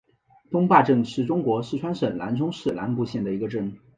[0.49, 3.77] 东坝镇是中国四川省南充市南部县的一个镇。